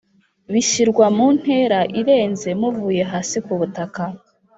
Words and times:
bishyirwa 0.53 1.05
mu 1.17 1.27
ntera 1.37 1.79
irenze 1.99 2.49
m, 2.59 2.61
uvuye 2.69 3.03
hasi 3.11 3.37
kubutaka 3.45 4.01